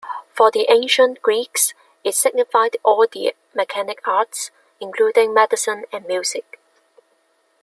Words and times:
For 0.33 0.49
the 0.49 0.65
ancient 0.71 1.21
Greeks, 1.21 1.75
it 2.03 2.15
signified 2.15 2.75
all 2.81 3.05
the 3.05 3.35
mechanic 3.53 4.01
arts, 4.07 4.49
including 4.79 5.31
medicine 5.31 5.83
and 5.91 6.07
music. 6.07 6.57